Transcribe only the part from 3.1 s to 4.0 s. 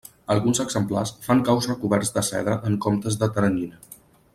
de teranyina.